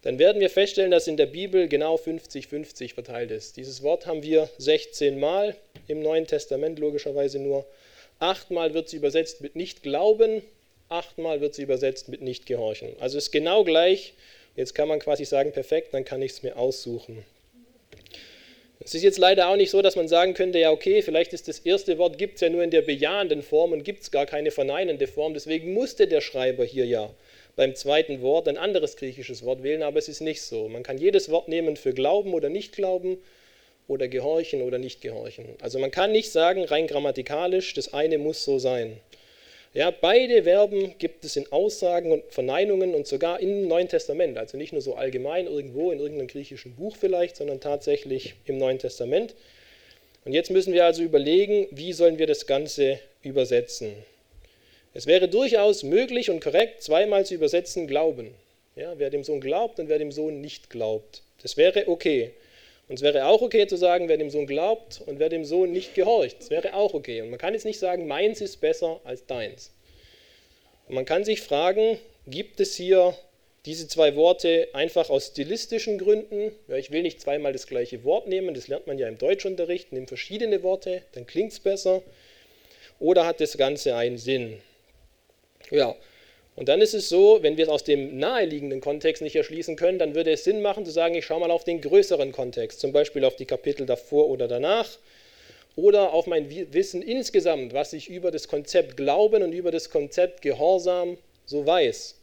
[0.02, 3.58] dann werden wir feststellen, dass in der Bibel genau 50-50 verteilt ist.
[3.58, 5.56] Dieses Wort haben wir 16 Mal
[5.88, 7.64] im Neuen Testament, logischerweise nur.
[8.21, 10.43] Achtmal wird sie übersetzt mit nicht glauben,
[10.89, 12.89] achtmal wird sie übersetzt mit nicht gehorchen.
[12.99, 14.13] Also ist genau gleich.
[14.55, 17.25] Jetzt kann man quasi sagen, perfekt, dann kann ich es mir aussuchen.
[18.79, 21.47] Es ist jetzt leider auch nicht so, dass man sagen könnte, ja okay, vielleicht ist
[21.47, 24.27] das erste Wort, gibt es ja nur in der bejahenden Form und gibt es gar
[24.27, 25.34] keine verneinende Form.
[25.34, 27.10] Deswegen musste der Schreiber hier ja
[27.55, 30.69] beim zweiten Wort ein anderes griechisches Wort wählen, aber es ist nicht so.
[30.69, 33.17] Man kann jedes Wort nehmen für Glauben oder nicht Glauben
[33.88, 35.46] oder gehorchen oder nicht gehorchen.
[35.62, 38.98] Also man kann nicht sagen, rein grammatikalisch, das eine muss so sein.
[39.74, 44.38] Ja, beide Verben gibt es in Aussagen und Verneinungen und sogar im Neuen Testament.
[44.38, 48.80] Also nicht nur so allgemein irgendwo in irgendeinem griechischen Buch vielleicht, sondern tatsächlich im Neuen
[48.80, 49.34] Testament.
[50.26, 53.94] Und jetzt müssen wir also überlegen, wie sollen wir das Ganze übersetzen.
[54.94, 58.36] Es wäre durchaus möglich und korrekt, zweimal zu übersetzen Glauben.
[58.76, 61.24] Ja, wer dem Sohn glaubt und wer dem Sohn nicht glaubt.
[61.41, 62.32] Das wäre okay.
[62.91, 65.71] Und es wäre auch okay zu sagen, wer dem Sohn glaubt und wer dem Sohn
[65.71, 66.36] nicht gehorcht.
[66.41, 67.21] Das wäre auch okay.
[67.21, 69.71] Und man kann jetzt nicht sagen, meins ist besser als deins.
[70.89, 73.15] Und man kann sich fragen, gibt es hier
[73.65, 76.51] diese zwei Worte einfach aus stilistischen Gründen?
[76.67, 79.93] Ja, ich will nicht zweimal das gleiche Wort nehmen, das lernt man ja im Deutschunterricht,
[79.93, 82.01] nimm verschiedene Worte, dann klingt es besser.
[82.99, 84.62] Oder hat das Ganze einen Sinn?
[85.69, 85.95] Ja,
[86.62, 89.97] und dann ist es so, wenn wir es aus dem naheliegenden Kontext nicht erschließen können,
[89.97, 92.91] dann würde es Sinn machen zu sagen, ich schaue mal auf den größeren Kontext, zum
[92.91, 94.88] Beispiel auf die Kapitel davor oder danach
[95.76, 100.43] oder auf mein Wissen insgesamt, was ich über das Konzept Glauben und über das Konzept
[100.43, 102.19] Gehorsam so weiß.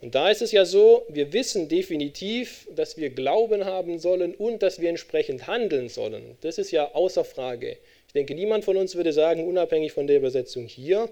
[0.00, 4.62] Und da ist es ja so, wir wissen definitiv, dass wir Glauben haben sollen und
[4.62, 6.38] dass wir entsprechend handeln sollen.
[6.40, 7.76] Das ist ja außer Frage.
[8.06, 11.10] Ich denke, niemand von uns würde sagen, unabhängig von der Übersetzung hier,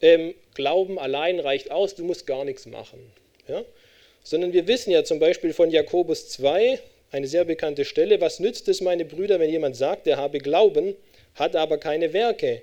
[0.00, 2.98] ähm, Glauben allein reicht aus, du musst gar nichts machen.
[3.46, 3.64] Ja?
[4.22, 6.80] Sondern wir wissen ja zum Beispiel von Jakobus 2,
[7.10, 10.94] eine sehr bekannte Stelle, was nützt es, meine Brüder, wenn jemand sagt, er habe Glauben,
[11.34, 12.62] hat aber keine Werke?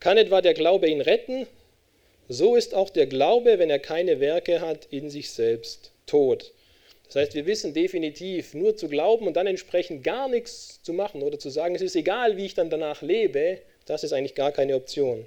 [0.00, 1.46] Kann etwa der Glaube ihn retten?
[2.28, 6.52] So ist auch der Glaube, wenn er keine Werke hat, in sich selbst tot.
[7.06, 11.22] Das heißt, wir wissen definitiv, nur zu glauben und dann entsprechend gar nichts zu machen
[11.22, 14.50] oder zu sagen, es ist egal, wie ich dann danach lebe, das ist eigentlich gar
[14.50, 15.26] keine Option.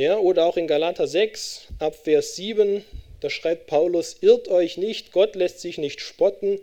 [0.00, 2.82] Ja, oder auch in Galater 6, ab Vers 7,
[3.20, 6.58] da schreibt Paulus, irrt euch nicht, Gott lässt sich nicht spotten,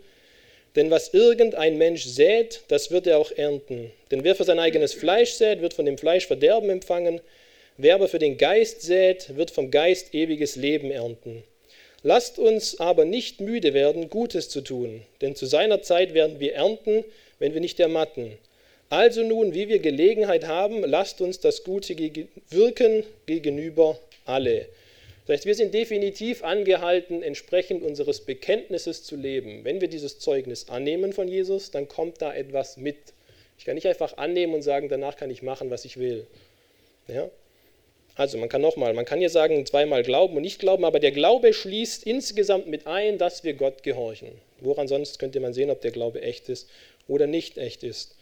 [0.76, 3.92] denn was irgendein Mensch sät, das wird er auch ernten.
[4.10, 7.22] Denn wer für sein eigenes Fleisch sät, wird von dem Fleisch Verderben empfangen,
[7.78, 11.44] wer aber für den Geist sät, wird vom Geist ewiges Leben ernten.
[12.02, 16.56] Lasst uns aber nicht müde werden, Gutes zu tun, denn zu seiner Zeit werden wir
[16.56, 17.06] ernten,
[17.38, 18.40] wenn wir nicht ermatten.
[18.90, 21.96] Also nun, wie wir Gelegenheit haben, lasst uns das Gute
[22.50, 24.68] wirken gegenüber alle.
[25.26, 29.66] Das heißt, wir sind definitiv angehalten, entsprechend unseres Bekenntnisses zu leben.
[29.66, 32.96] Wenn wir dieses Zeugnis annehmen von Jesus, dann kommt da etwas mit.
[33.60, 36.26] Ich kann nicht einfach annehmen und sagen, danach kann ich machen, was ich will.
[37.10, 37.30] Ja?
[38.16, 41.12] Also man kann nochmal, man kann hier sagen, zweimal glauben und nicht glauben, aber der
[41.12, 44.30] Glaube schließt insgesamt mit ein, dass wir Gott gehorchen.
[44.62, 46.70] Woran sonst könnte man sehen, ob der Glaube echt ist
[47.10, 48.16] oder nicht echt ist.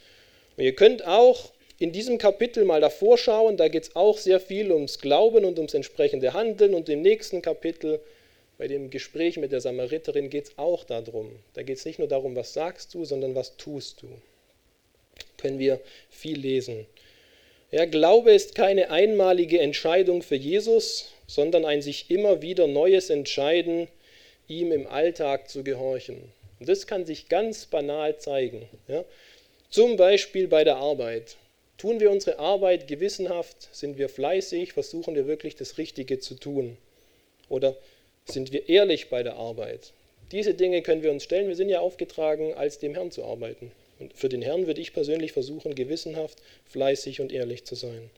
[0.56, 4.40] Und ihr könnt auch in diesem Kapitel mal davor schauen, da geht es auch sehr
[4.40, 8.00] viel ums Glauben und ums entsprechende Handeln und im nächsten Kapitel,
[8.58, 11.30] bei dem Gespräch mit der Samariterin, geht es auch darum.
[11.52, 14.08] Da geht es nicht nur darum, was sagst du, sondern was tust du.
[15.36, 16.86] Können wir viel lesen.
[17.70, 23.88] Ja, Glaube ist keine einmalige Entscheidung für Jesus, sondern ein sich immer wieder neues Entscheiden,
[24.48, 26.32] ihm im Alltag zu gehorchen.
[26.58, 28.66] Und das kann sich ganz banal zeigen.
[28.88, 29.04] Ja.
[29.70, 31.36] Zum Beispiel bei der Arbeit.
[31.76, 33.68] Tun wir unsere Arbeit gewissenhaft?
[33.72, 34.72] Sind wir fleißig?
[34.72, 36.76] Versuchen wir wirklich das Richtige zu tun?
[37.48, 37.76] Oder
[38.24, 39.92] sind wir ehrlich bei der Arbeit?
[40.32, 41.48] Diese Dinge können wir uns stellen.
[41.48, 43.70] Wir sind ja aufgetragen, als dem Herrn zu arbeiten.
[43.98, 48.10] Und für den Herrn würde ich persönlich versuchen, gewissenhaft, fleißig und ehrlich zu sein.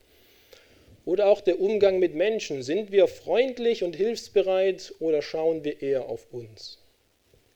[1.04, 2.62] Oder auch der Umgang mit Menschen.
[2.62, 6.78] Sind wir freundlich und hilfsbereit oder schauen wir eher auf uns?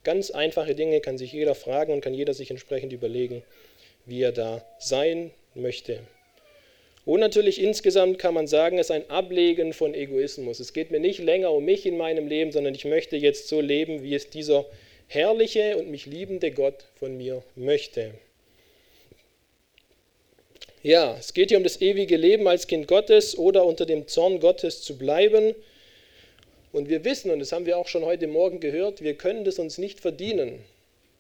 [0.05, 3.43] Ganz einfache Dinge kann sich jeder fragen und kann jeder sich entsprechend überlegen,
[4.07, 6.01] wie er da sein möchte.
[7.05, 10.61] Und natürlich insgesamt kann man sagen, es ist ein Ablegen von Egoismus.
[10.61, 13.61] Es geht mir nicht länger um mich in meinem Leben, sondern ich möchte jetzt so
[13.61, 14.67] leben, wie es dieser
[15.09, 18.13] herrliche und mich liebende Gott von mir möchte.
[20.85, 24.41] Ja, es geht hier um das ewige Leben als Kind Gottes oder unter dem Zorn
[24.41, 25.55] Gottes zu bleiben.
[26.73, 29.59] Und wir wissen, und das haben wir auch schon heute Morgen gehört, wir können das
[29.59, 30.65] uns nicht verdienen,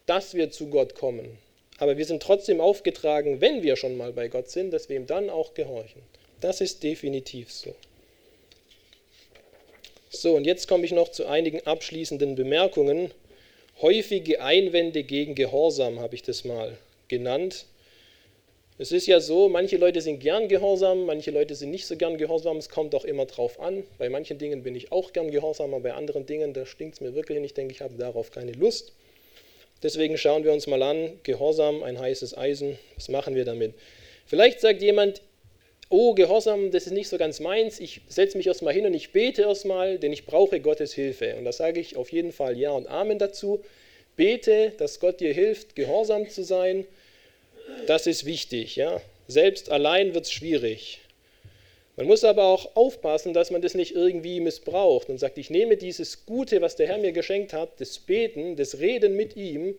[0.06, 1.38] dass wir zu Gott kommen.
[1.82, 5.08] Aber wir sind trotzdem aufgetragen, wenn wir schon mal bei Gott sind, dass wir ihm
[5.08, 6.00] dann auch gehorchen.
[6.40, 7.74] Das ist definitiv so.
[10.08, 13.10] So, und jetzt komme ich noch zu einigen abschließenden Bemerkungen.
[13.80, 17.66] Häufige Einwände gegen Gehorsam habe ich das mal genannt.
[18.78, 22.16] Es ist ja so, manche Leute sind gern gehorsam, manche Leute sind nicht so gern
[22.16, 22.58] gehorsam.
[22.58, 23.82] Es kommt auch immer drauf an.
[23.98, 27.00] Bei manchen Dingen bin ich auch gern gehorsam, aber bei anderen Dingen, da stinkt es
[27.00, 27.50] mir wirklich nicht.
[27.50, 28.92] Ich denke, ich habe darauf keine Lust.
[29.82, 33.74] Deswegen schauen wir uns mal an, Gehorsam, ein heißes Eisen, was machen wir damit?
[34.26, 35.22] Vielleicht sagt jemand,
[35.92, 39.12] oh, Gehorsam, das ist nicht so ganz meins, ich setze mich erstmal hin und ich
[39.12, 41.36] bete erstmal, denn ich brauche Gottes Hilfe.
[41.36, 43.62] Und da sage ich auf jeden Fall Ja und Amen dazu.
[44.16, 46.86] Bete, dass Gott dir hilft, gehorsam zu sein.
[47.86, 48.76] Das ist wichtig.
[48.76, 49.02] Ja?
[49.28, 51.01] Selbst allein wird es schwierig.
[51.96, 55.76] Man muss aber auch aufpassen, dass man das nicht irgendwie missbraucht und sagt, ich nehme
[55.76, 59.74] dieses Gute, was der Herr mir geschenkt hat, das Beten, das Reden mit ihm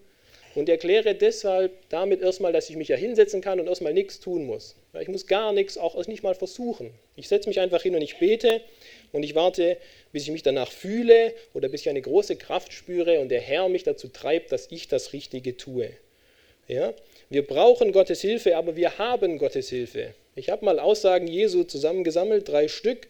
[0.54, 4.46] und erkläre deshalb damit erstmal, dass ich mich ja hinsetzen kann und erstmal nichts tun
[4.46, 4.76] muss.
[5.00, 6.92] Ich muss gar nichts, auch nicht mal versuchen.
[7.16, 8.62] Ich setze mich einfach hin und ich bete
[9.12, 9.78] und ich warte,
[10.12, 13.68] bis ich mich danach fühle oder bis ich eine große Kraft spüre und der Herr
[13.70, 15.90] mich dazu treibt, dass ich das Richtige tue.
[16.68, 16.94] Ja?
[17.34, 20.14] Wir brauchen Gottes Hilfe, aber wir haben Gottes Hilfe.
[20.36, 23.08] Ich habe mal Aussagen Jesu zusammengesammelt, drei Stück.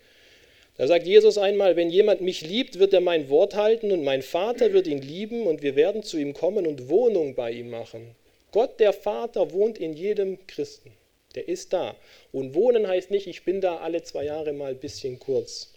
[0.78, 4.22] Da sagt Jesus einmal, wenn jemand mich liebt, wird er mein Wort halten und mein
[4.22, 8.16] Vater wird ihn lieben und wir werden zu ihm kommen und Wohnung bei ihm machen.
[8.54, 10.94] Gott der Vater wohnt in jedem Christen.
[11.36, 11.94] Der ist da.
[12.32, 15.73] Und wohnen heißt nicht, ich bin da alle zwei Jahre mal ein bisschen kurz.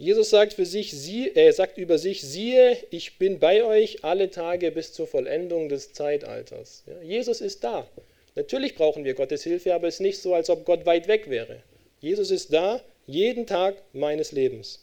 [0.00, 4.30] Jesus sagt für sich, sie, er sagt über sich, siehe, ich bin bei euch alle
[4.30, 6.84] Tage bis zur Vollendung des Zeitalters.
[6.86, 7.86] Ja, Jesus ist da.
[8.34, 11.28] Natürlich brauchen wir Gottes Hilfe, aber es ist nicht so, als ob Gott weit weg
[11.28, 11.56] wäre.
[12.00, 14.82] Jesus ist da, jeden Tag meines Lebens.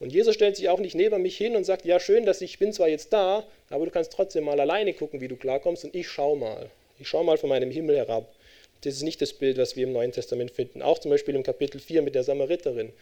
[0.00, 2.58] Und Jesus stellt sich auch nicht neben mich hin und sagt, ja schön, dass ich
[2.58, 5.94] bin zwar jetzt da, aber du kannst trotzdem mal alleine gucken, wie du klarkommst und
[5.94, 6.68] ich schau mal.
[6.98, 8.34] Ich schau mal von meinem Himmel herab.
[8.80, 10.82] Das ist nicht das Bild, was wir im Neuen Testament finden.
[10.82, 12.92] Auch zum Beispiel im Kapitel 4 mit der Samariterin.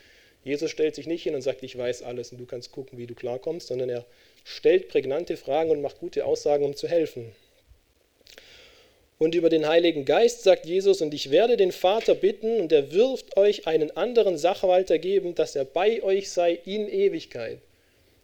[0.44, 3.06] Jesus stellt sich nicht hin und sagt, ich weiß alles und du kannst gucken, wie
[3.06, 4.06] du klarkommst, sondern er
[4.44, 7.32] stellt prägnante Fragen und macht gute Aussagen, um zu helfen.
[9.18, 12.92] Und über den Heiligen Geist sagt Jesus, und ich werde den Vater bitten, und er
[12.92, 17.58] wirft euch einen anderen Sachwalter geben, dass er bei euch sei in Ewigkeit.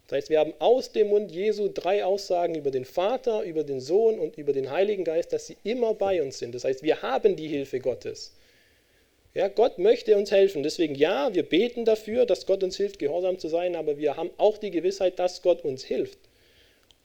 [0.07, 3.81] Das heißt, wir haben aus dem Mund Jesu drei Aussagen über den Vater, über den
[3.81, 6.55] Sohn und über den Heiligen Geist, dass sie immer bei uns sind.
[6.55, 8.31] Das heißt, wir haben die Hilfe Gottes.
[9.35, 10.63] Ja, Gott möchte uns helfen.
[10.63, 14.31] Deswegen ja, wir beten dafür, dass Gott uns hilft, gehorsam zu sein, aber wir haben
[14.37, 16.17] auch die Gewissheit, dass Gott uns hilft.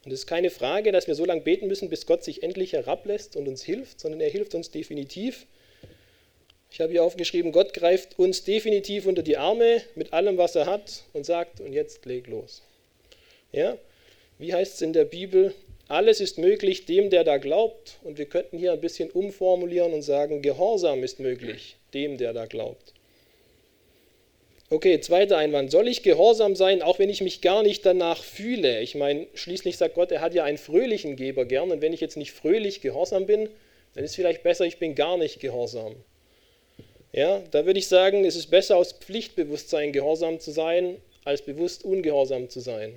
[0.04, 2.72] Und es ist keine Frage, dass wir so lange beten müssen, bis Gott sich endlich
[2.72, 5.46] herablässt und uns hilft, sondern er hilft uns definitiv.
[6.70, 10.66] Ich habe hier aufgeschrieben, Gott greift uns definitiv unter die Arme mit allem, was er
[10.66, 12.62] hat und sagt, und jetzt leg los.
[13.50, 13.76] Ja?
[14.38, 15.52] Wie heißt es in der Bibel?
[15.90, 17.98] Alles ist möglich dem, der da glaubt.
[18.04, 22.46] Und wir könnten hier ein bisschen umformulieren und sagen, Gehorsam ist möglich dem, der da
[22.46, 22.94] glaubt.
[24.68, 25.72] Okay, zweiter Einwand.
[25.72, 28.80] Soll ich gehorsam sein, auch wenn ich mich gar nicht danach fühle?
[28.82, 31.72] Ich meine, schließlich sagt Gott, er hat ja einen fröhlichen Geber gern.
[31.72, 33.48] Und wenn ich jetzt nicht fröhlich gehorsam bin,
[33.94, 35.96] dann ist es vielleicht besser, ich bin gar nicht gehorsam.
[37.12, 41.84] Ja, da würde ich sagen, es ist besser aus Pflichtbewusstsein gehorsam zu sein, als bewusst
[41.84, 42.92] ungehorsam zu sein.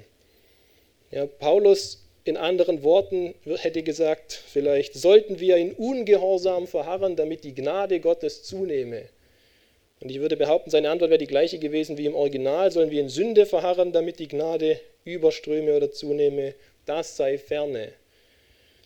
[1.10, 7.54] Ja, Paulus in anderen Worten hätte gesagt, vielleicht sollten wir in Ungehorsam verharren, damit die
[7.54, 9.04] Gnade Gottes zunehme.
[10.00, 12.72] Und ich würde behaupten, seine Antwort wäre die gleiche gewesen wie im Original.
[12.72, 16.56] Sollen wir in Sünde verharren, damit die Gnade überströme oder zunehme?
[16.86, 17.94] Das sei ferne.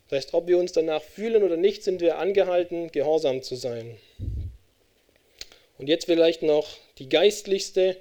[0.08, 3.96] Das heißt, ob wir uns danach fühlen oder nicht, sind wir angehalten, gehorsam zu sein.
[5.78, 7.96] Und jetzt vielleicht noch die geistlichste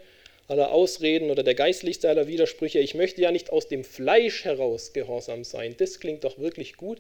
[0.48, 2.80] aller Ausreden oder der geistlichste aller Widersprüche.
[2.80, 5.76] Ich möchte ja nicht aus dem Fleisch heraus gehorsam sein.
[5.78, 7.00] Das klingt doch wirklich gut.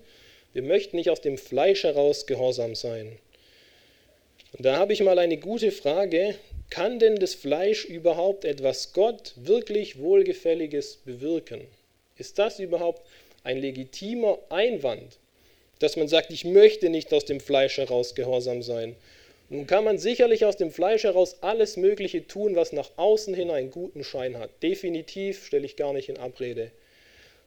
[0.54, 3.18] Wir möchten nicht aus dem Fleisch heraus gehorsam sein.
[4.58, 6.36] Und da habe ich mal eine gute Frage.
[6.70, 11.62] Kann denn das Fleisch überhaupt etwas Gott wirklich Wohlgefälliges bewirken?
[12.18, 13.08] Ist das überhaupt
[13.44, 15.18] ein legitimer Einwand,
[15.80, 18.96] dass man sagt, ich möchte nicht aus dem Fleisch heraus gehorsam sein?
[19.50, 23.50] Nun kann man sicherlich aus dem Fleisch heraus alles Mögliche tun, was nach außen hin
[23.50, 24.50] einen guten Schein hat.
[24.62, 26.72] Definitiv stelle ich gar nicht in Abrede.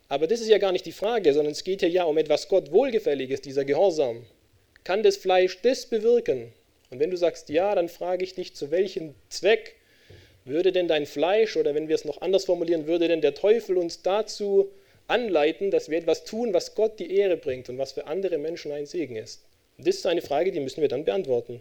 [0.08, 2.48] Aber das ist ja gar nicht die Frage, sondern es geht hier ja um etwas
[2.48, 4.24] Gott Wohlgefälliges, dieser Gehorsam.
[4.82, 6.52] Kann das Fleisch das bewirken?
[6.90, 9.76] Und wenn du sagst ja, dann frage ich dich, zu welchem Zweck
[10.46, 13.76] würde denn dein Fleisch, oder wenn wir es noch anders formulieren, würde denn der Teufel
[13.76, 14.70] uns dazu
[15.06, 18.72] anleiten, dass wir etwas tun, was Gott die Ehre bringt und was für andere Menschen
[18.72, 19.42] ein Segen ist?
[19.76, 21.60] Und das ist eine Frage, die müssen wir dann beantworten.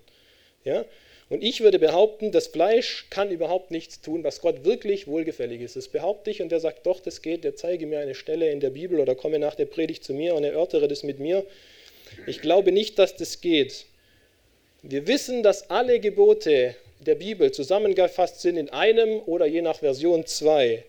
[0.64, 0.86] Ja?
[1.30, 5.76] Und ich würde behaupten, das Fleisch kann überhaupt nichts tun, was Gott wirklich wohlgefällig ist.
[5.76, 8.60] Das behaupte ich und der sagt, doch, das geht, der zeige mir eine Stelle in
[8.60, 11.46] der Bibel oder komme nach der Predigt zu mir und erörtere das mit mir.
[12.26, 13.86] Ich glaube nicht, dass das geht.
[14.82, 20.26] Wir wissen, dass alle Gebote der Bibel zusammengefasst sind in einem oder je nach Version
[20.26, 20.84] zwei.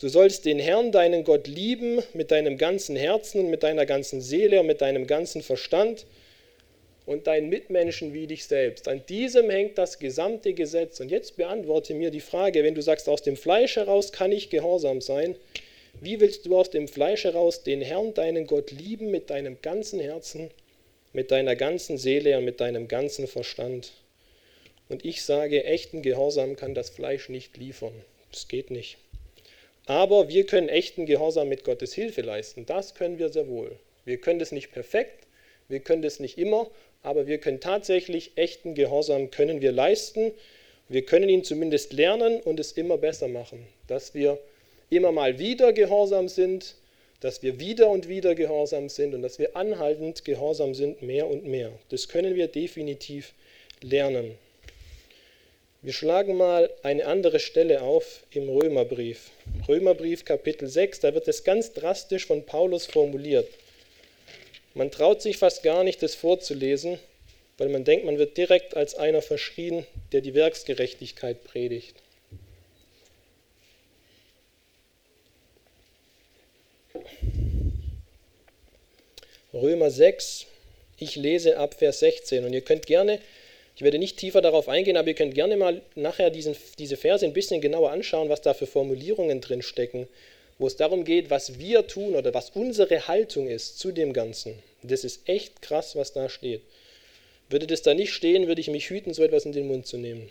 [0.00, 4.20] Du sollst den Herrn, deinen Gott, lieben mit deinem ganzen Herzen und mit deiner ganzen
[4.20, 6.06] Seele und mit deinem ganzen Verstand
[7.08, 8.86] und deinen Mitmenschen wie dich selbst.
[8.86, 11.00] An diesem hängt das gesamte Gesetz.
[11.00, 14.50] Und jetzt beantworte mir die Frage, wenn du sagst, aus dem Fleisch heraus kann ich
[14.50, 15.34] gehorsam sein,
[16.02, 20.00] wie willst du aus dem Fleisch heraus den Herrn, deinen Gott, lieben mit deinem ganzen
[20.00, 20.50] Herzen,
[21.14, 23.92] mit deiner ganzen Seele und mit deinem ganzen Verstand?
[24.90, 27.94] Und ich sage, echten Gehorsam kann das Fleisch nicht liefern.
[28.32, 28.98] Das geht nicht.
[29.86, 32.66] Aber wir können echten Gehorsam mit Gottes Hilfe leisten.
[32.66, 33.78] Das können wir sehr wohl.
[34.04, 35.26] Wir können das nicht perfekt,
[35.68, 36.70] wir können das nicht immer,
[37.02, 40.32] aber wir können tatsächlich echten Gehorsam können wir leisten.
[40.88, 44.38] Wir können ihn zumindest lernen und es immer besser machen, dass wir
[44.90, 46.74] immer mal wieder gehorsam sind,
[47.20, 51.44] dass wir wieder und wieder gehorsam sind und dass wir anhaltend gehorsam sind, mehr und
[51.44, 51.72] mehr.
[51.90, 53.34] Das können wir definitiv
[53.82, 54.36] lernen.
[55.82, 59.30] Wir schlagen mal eine andere Stelle auf im Römerbrief.
[59.68, 63.48] Römerbrief Kapitel 6, da wird es ganz drastisch von Paulus formuliert.
[64.78, 67.00] Man traut sich fast gar nicht, das vorzulesen,
[67.56, 71.96] weil man denkt, man wird direkt als einer verschrien, der die Werksgerechtigkeit predigt.
[79.52, 80.46] Römer 6,
[80.98, 83.18] ich lese ab Vers 16 und ihr könnt gerne,
[83.74, 87.26] ich werde nicht tiefer darauf eingehen, aber ihr könnt gerne mal nachher diesen, diese Verse
[87.26, 90.06] ein bisschen genauer anschauen, was da für Formulierungen drin stecken,
[90.58, 94.54] wo es darum geht, was wir tun oder was unsere Haltung ist zu dem Ganzen.
[94.82, 96.62] Das ist echt krass, was da steht.
[97.48, 99.96] Würde das da nicht stehen, würde ich mich hüten, so etwas in den Mund zu
[99.96, 100.30] nehmen.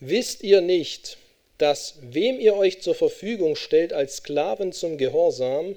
[0.00, 1.16] Wisst ihr nicht,
[1.58, 5.76] dass wem ihr euch zur Verfügung stellt als Sklaven zum Gehorsam,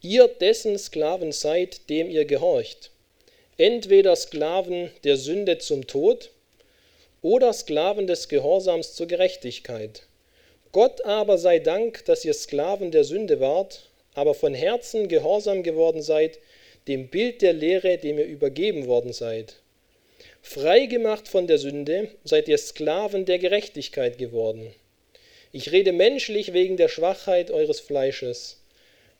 [0.00, 2.90] ihr dessen Sklaven seid, dem ihr gehorcht?
[3.58, 6.30] Entweder Sklaven der Sünde zum Tod
[7.20, 10.02] oder Sklaven des Gehorsams zur Gerechtigkeit.
[10.72, 16.00] Gott aber sei Dank, dass ihr Sklaven der Sünde wart, aber von Herzen gehorsam geworden
[16.00, 16.38] seid,
[16.88, 19.56] dem Bild der Lehre, dem ihr übergeben worden seid.
[20.40, 24.74] Freigemacht von der Sünde seid ihr Sklaven der Gerechtigkeit geworden.
[25.52, 28.58] Ich rede menschlich wegen der Schwachheit eures Fleisches.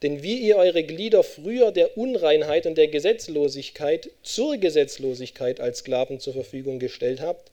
[0.02, 6.18] Denn wie ihr eure Glieder früher der Unreinheit und der Gesetzlosigkeit zur Gesetzlosigkeit als Sklaven
[6.18, 7.53] zur Verfügung gestellt habt,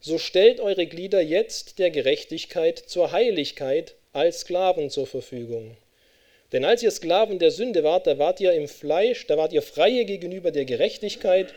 [0.00, 5.76] so stellt eure Glieder jetzt der Gerechtigkeit zur Heiligkeit als Sklaven zur Verfügung.
[6.52, 9.62] Denn als ihr Sklaven der Sünde wart, da wart ihr im Fleisch, da wart ihr
[9.62, 11.52] freie gegenüber der Gerechtigkeit.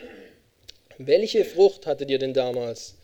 [0.97, 2.95] Welche Frucht hattet ihr denn damals?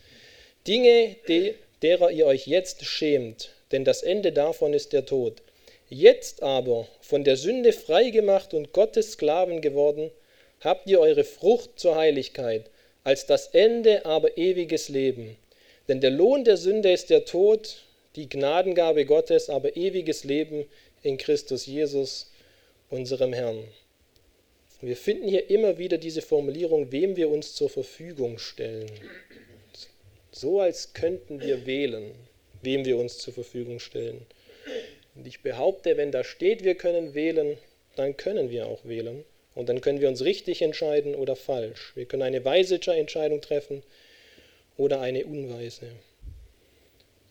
[0.66, 5.40] Dinge, die, derer ihr euch jetzt schämt, denn das Ende davon ist der Tod.
[5.88, 10.10] Jetzt aber, von der Sünde freigemacht und Gottes Sklaven geworden,
[10.60, 12.66] habt ihr eure Frucht zur Heiligkeit,
[13.08, 15.38] als das Ende aber ewiges Leben.
[15.88, 17.82] Denn der Lohn der Sünde ist der Tod,
[18.16, 20.66] die Gnadengabe Gottes aber ewiges Leben
[21.02, 22.30] in Christus Jesus,
[22.90, 23.64] unserem Herrn.
[24.82, 28.90] Wir finden hier immer wieder diese Formulierung, wem wir uns zur Verfügung stellen.
[30.30, 32.12] So als könnten wir wählen,
[32.60, 34.26] wem wir uns zur Verfügung stellen.
[35.14, 37.56] Und ich behaupte, wenn da steht, wir können wählen,
[37.96, 39.24] dann können wir auch wählen.
[39.58, 41.90] Und dann können wir uns richtig entscheiden oder falsch.
[41.96, 43.82] Wir können eine weise Entscheidung treffen
[44.76, 45.88] oder eine unweise.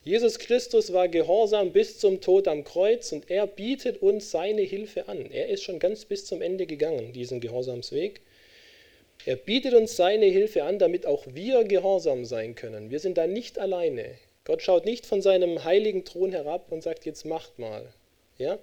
[0.04, 5.08] Jesus Christus war gehorsam bis zum Tod am Kreuz und er bietet uns seine Hilfe
[5.08, 5.30] an.
[5.30, 8.20] Er ist schon ganz bis zum Ende gegangen, diesen Gehorsamsweg.
[9.24, 12.90] Er bietet uns seine Hilfe an, damit auch wir gehorsam sein können.
[12.90, 14.04] Wir sind da nicht alleine.
[14.44, 17.86] Gott schaut nicht von seinem heiligen Thron herab und sagt, jetzt macht mal.
[18.36, 18.58] Ja?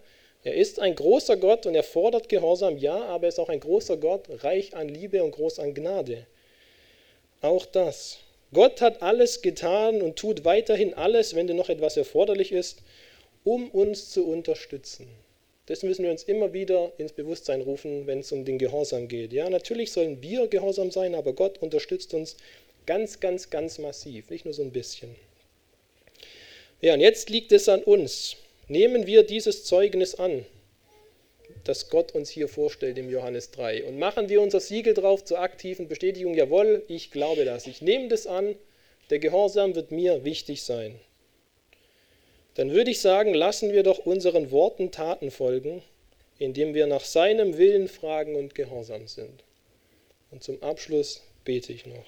[0.45, 3.59] Er ist ein großer Gott und er fordert Gehorsam, ja, aber er ist auch ein
[3.59, 6.27] großer Gott, reich an Liebe und groß an Gnade.
[7.41, 8.19] Auch das.
[8.53, 12.83] Gott hat alles getan und tut weiterhin alles, wenn denn noch etwas erforderlich ist,
[13.43, 15.07] um uns zu unterstützen.
[15.65, 19.33] Das müssen wir uns immer wieder ins Bewusstsein rufen, wenn es um den Gehorsam geht.
[19.33, 22.37] Ja, natürlich sollen wir gehorsam sein, aber Gott unterstützt uns
[22.85, 25.15] ganz, ganz, ganz massiv, nicht nur so ein bisschen.
[26.81, 28.37] Ja, und jetzt liegt es an uns,
[28.67, 30.43] Nehmen wir dieses Zeugnis an,
[31.65, 35.39] das Gott uns hier vorstellt im Johannes 3 und machen wir unser Siegel drauf zur
[35.39, 38.55] aktiven Bestätigung, jawohl, ich glaube das, ich nehme das an,
[39.11, 40.99] der Gehorsam wird mir wichtig sein.
[42.55, 45.83] Dann würde ich sagen, lassen wir doch unseren Worten Taten folgen,
[46.39, 49.43] indem wir nach seinem Willen fragen und gehorsam sind.
[50.31, 52.05] Und zum Abschluss bete ich noch.